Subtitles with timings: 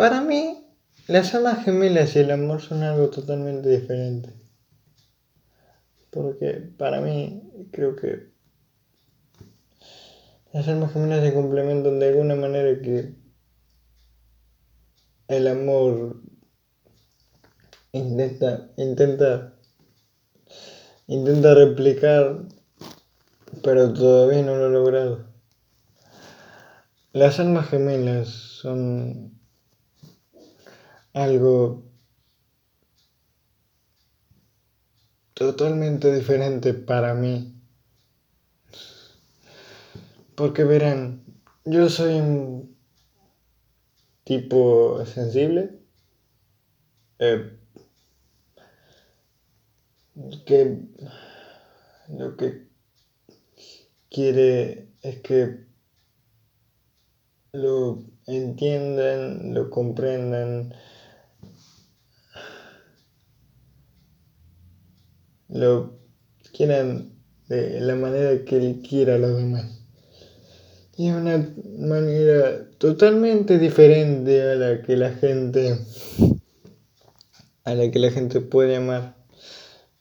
[0.00, 0.66] Para mí,
[1.08, 4.32] las almas gemelas y el amor son algo totalmente diferente.
[6.08, 8.30] Porque para mí creo que
[10.54, 13.14] las almas gemelas se complementan de alguna manera que
[15.28, 16.22] el amor
[17.92, 19.52] intenta, intenta,
[21.08, 22.46] intenta replicar,
[23.62, 25.26] pero todavía no lo ha logrado.
[27.12, 29.39] Las almas gemelas son
[31.12, 31.84] algo
[35.34, 37.54] totalmente diferente para mí.
[40.34, 41.24] Porque verán,
[41.64, 42.76] yo soy un
[44.24, 45.80] tipo sensible.
[47.18, 47.58] Eh,
[50.46, 50.78] que
[52.08, 52.68] lo que
[54.10, 55.66] quiere es que
[57.52, 60.74] lo entiendan, lo comprendan,
[65.52, 65.98] lo
[66.52, 67.12] quieran
[67.48, 69.80] de la manera que él quiera a los demás.
[70.96, 75.78] Y de una manera totalmente diferente a la que la gente
[77.64, 79.16] a la que la gente puede amar.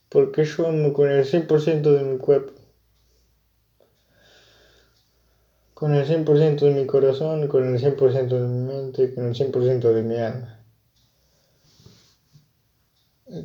[0.09, 2.53] Porque yo amo con el 100% de mi cuerpo.
[5.73, 9.93] Con el 100% de mi corazón, con el 100% de mi mente, con el 100%
[9.93, 10.59] de mi alma.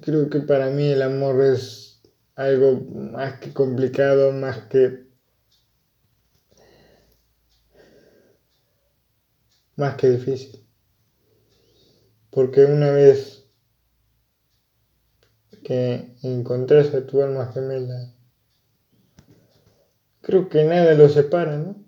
[0.01, 1.94] Creo que para mí el amor es
[2.37, 5.05] algo más que complicado, más que
[9.77, 10.67] más que difícil.
[12.31, 13.45] Porque una vez
[15.63, 18.15] que encontrás a tu alma gemela,
[20.21, 21.85] creo que nada lo separa, ¿no?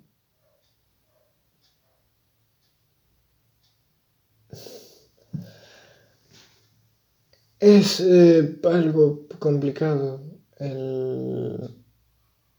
[7.58, 10.20] Es eh, algo complicado
[10.58, 11.76] el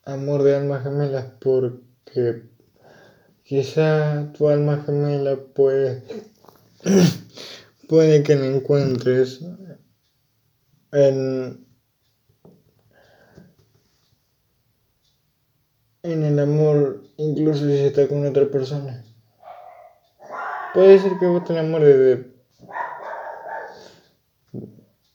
[0.04, 2.44] amor de almas gemelas porque
[3.44, 6.04] quizá tu alma gemela puede,
[7.90, 9.42] puede que la encuentres
[10.92, 11.66] en,
[16.04, 19.04] en el amor, incluso si está con otra persona.
[20.74, 22.38] Puede ser que vos te enamores de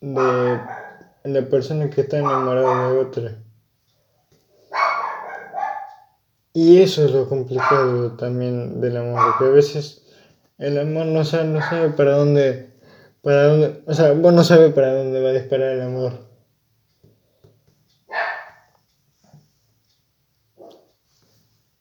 [0.02, 0.81] de
[1.24, 3.38] la persona que está enamorada de otra.
[6.54, 10.02] Y eso es lo complicado también del amor, que a veces
[10.58, 12.70] el amor no sabe, no sabe para dónde,
[13.22, 16.32] para dónde, o sea, vos no sabes para dónde va a disparar el amor.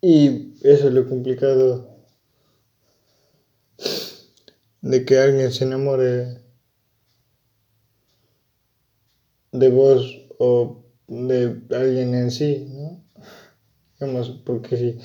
[0.02, 1.92] Y eso es lo complicado
[4.82, 6.42] de que alguien se enamore
[9.52, 13.04] de vos o de alguien en sí, ¿no?
[14.00, 15.00] Digamos, porque si,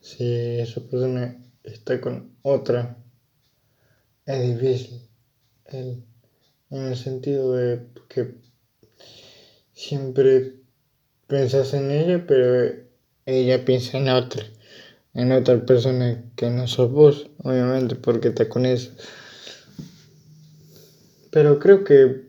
[0.00, 0.24] si
[0.58, 2.98] esa persona está con otra,
[4.26, 5.00] es difícil.
[5.72, 6.04] en
[6.70, 8.34] el sentido de que
[9.72, 10.56] siempre
[11.26, 12.74] piensas en ella, pero
[13.24, 14.44] ella piensa en otra,
[15.14, 18.90] en otra persona que no sos vos, obviamente, porque te con eso.
[21.30, 22.26] Pero creo que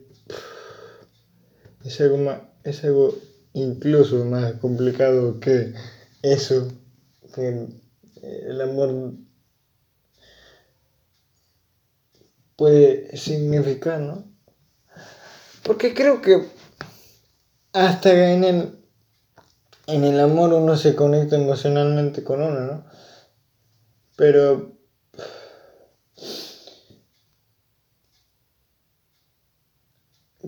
[1.87, 3.15] es algo, más, es algo
[3.53, 5.73] incluso más complicado que
[6.21, 6.67] eso,
[7.33, 7.69] que
[8.21, 9.13] el amor
[12.57, 14.25] puede significar, ¿no?
[15.63, 16.45] Porque creo que
[17.71, 18.79] hasta en el,
[19.87, 22.85] en el amor uno se conecta emocionalmente con uno, ¿no?
[24.17, 24.77] Pero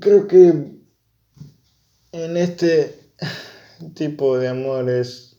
[0.02, 0.79] creo que
[2.12, 3.14] en este
[3.94, 5.38] tipo de amores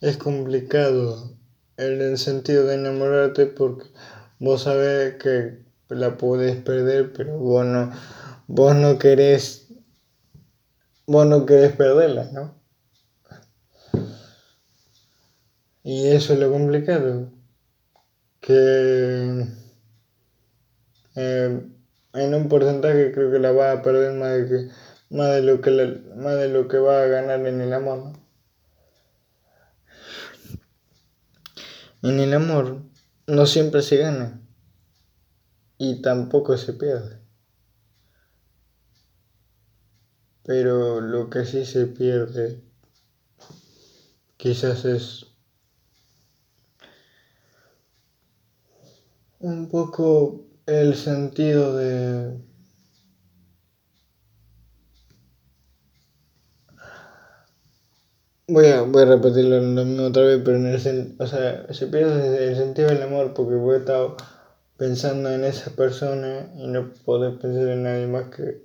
[0.00, 1.36] es complicado
[1.76, 3.86] el sentido de enamorarte porque
[4.40, 7.92] vos sabés que la podés perder, pero vos no,
[8.46, 9.68] vos no querés,
[11.06, 12.58] vos no querés perderla, ¿no?
[15.82, 17.32] Y eso es lo complicado,
[18.40, 19.46] que
[21.14, 21.60] eh,
[22.12, 24.68] en un porcentaje creo que la va a perder más de que
[25.10, 25.70] más de lo que,
[26.16, 28.12] más de lo que va a ganar en el amor.
[32.02, 32.82] En el amor
[33.26, 34.40] no siempre se gana
[35.78, 37.18] y tampoco se pierde.
[40.44, 42.62] Pero lo que sí se pierde
[44.36, 45.26] quizás es
[49.40, 52.38] un poco el sentido de
[58.50, 62.56] Voy a, voy a repetirlo otra vez, pero en el o sea, se pierde el
[62.56, 64.16] sentido del amor porque voy a estar
[64.78, 68.62] pensando en esa persona y no poder pensar en nadie más que,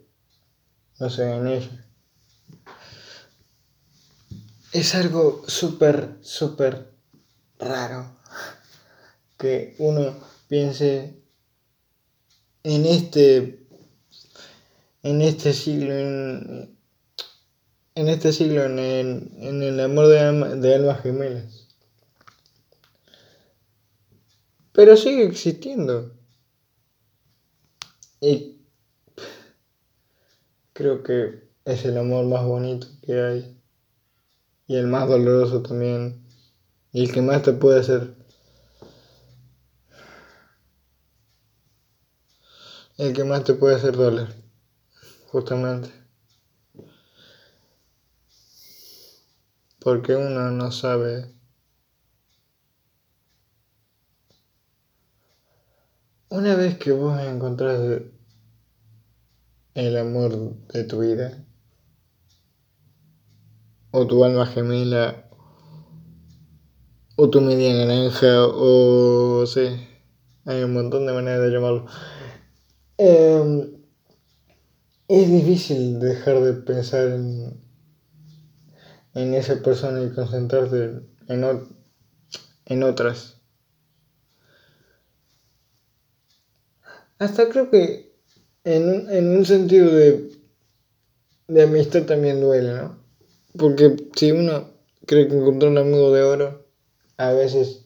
[1.01, 1.85] no sé, en ella.
[4.71, 6.87] Es algo súper, súper
[7.59, 8.09] raro
[9.37, 10.15] que uno
[10.47, 11.21] piense
[12.63, 13.67] en este,
[15.03, 16.72] en este siglo, en,
[17.95, 21.67] en este siglo en el, amor de, de almas gemelas.
[24.71, 26.11] Pero sigue existiendo.
[28.19, 28.61] Y
[30.73, 33.61] creo que es el amor más bonito que hay.
[34.65, 36.25] Y el más doloroso también.
[36.91, 38.15] Y el que más te puede hacer.
[42.97, 44.33] El que más te puede hacer doler.
[45.27, 46.02] Justamente.
[49.83, 51.25] Porque uno no sabe
[56.29, 58.01] una vez que vos encontrás
[59.73, 61.45] el amor de tu vida
[63.91, 65.29] o tu alma gemela
[67.17, 69.67] o tu media naranja o sí
[70.45, 71.85] hay un montón de maneras de llamarlo.
[72.97, 73.77] Em,
[75.07, 77.62] es difícil dejar de pensar en
[79.13, 81.67] en esa persona y concentrarse en,
[82.65, 83.37] en otras.
[87.19, 88.13] Hasta creo que
[88.63, 90.31] en un, en un sentido de,
[91.47, 92.97] de amistad también duele, ¿no?
[93.57, 94.71] Porque si uno
[95.05, 96.65] cree que encontró un amigo de oro,
[97.17, 97.85] a veces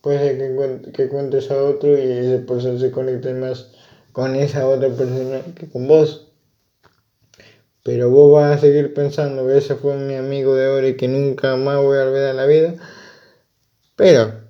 [0.00, 3.70] puede ser que, que encuentres a otro y esa persona se conecte más
[4.12, 6.25] con esa otra persona que con vos.
[7.86, 11.06] Pero vos vas a seguir pensando que ese fue mi amigo de oro y que
[11.06, 12.74] nunca más voy a olvidar en la vida.
[13.94, 14.40] Pero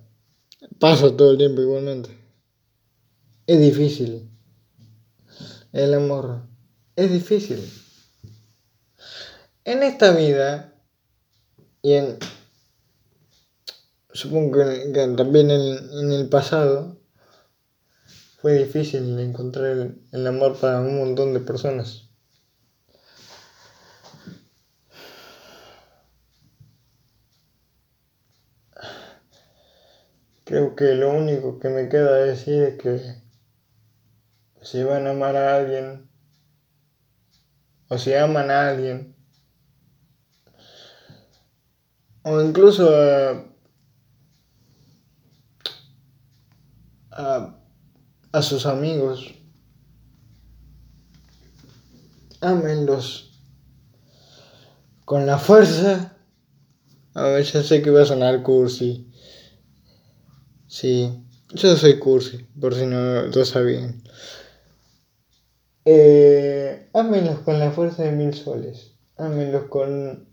[0.80, 2.08] pasa todo el tiempo igualmente.
[3.46, 4.30] Es difícil.
[5.70, 6.44] El amor
[6.96, 7.62] es difícil.
[9.64, 10.72] En esta vida
[11.82, 12.18] y en
[14.14, 17.02] supongo que, también en, el pasado
[18.40, 22.05] fue difícil encontrar el amor para un montón de personas.
[30.46, 33.00] Creo que lo único que me queda decir es que
[34.62, 36.08] si van a amar a alguien,
[37.88, 39.16] o si aman a alguien,
[42.22, 42.88] o incluso
[47.10, 47.58] a,
[48.30, 49.34] a, sus amigos,
[52.40, 53.42] amenlos
[55.04, 56.12] con la fuerza.
[57.16, 59.05] A ya sé que va a sonar cursi.
[60.78, 61.10] Sí,
[61.54, 64.02] yo soy cursi, por si no lo sabían.
[65.86, 68.92] Eh, ámenlos con la fuerza de mil soles.
[69.16, 70.28] Ámenlos con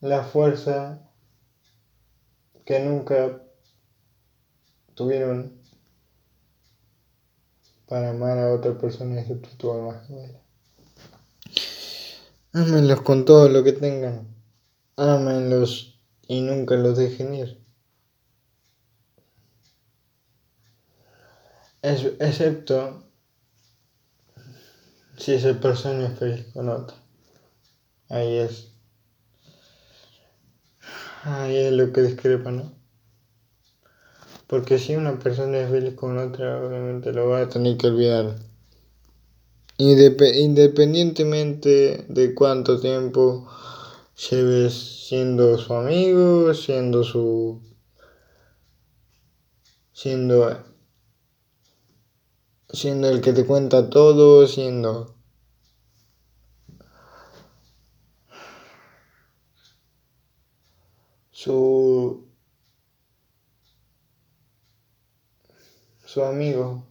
[0.00, 1.10] la fuerza
[2.66, 3.42] que nunca
[4.94, 5.62] tuvieron
[7.86, 10.06] para amar a otra persona excepto tu alma
[12.52, 14.28] Ámenlos con todo lo que tengan.
[14.96, 15.97] Ámenlos
[16.28, 17.58] y nunca los dejen ir.
[21.82, 23.02] excepto
[25.16, 26.96] si esa persona es feliz con otra.
[28.08, 28.72] Ahí es.
[31.22, 32.72] Ahí es lo que discrepa, ¿no?
[34.46, 38.36] Porque si una persona es feliz con otra, obviamente lo va a tener que olvidar.
[39.78, 43.48] Independientemente de cuánto tiempo
[44.18, 47.62] lleves siendo su amigo, siendo su...
[49.92, 50.64] siendo...
[52.68, 55.14] siendo el que te cuenta todo, siendo...
[61.30, 62.26] su...
[66.04, 66.84] su amigo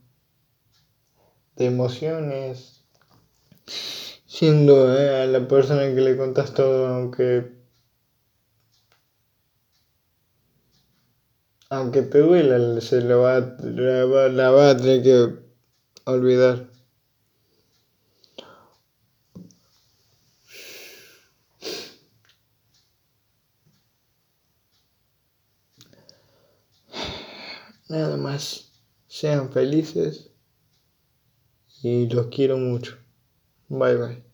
[1.55, 2.76] de emociones
[4.37, 7.57] siendo eh, la persona que le contas todo, aunque
[11.69, 15.35] aunque te duela, se lo va, la, va, la va a tener que
[16.05, 16.69] olvidar.
[27.89, 28.71] nada más.
[29.07, 30.29] Sean felices
[31.81, 32.97] y los quiero mucho.
[33.69, 34.26] Bye bye.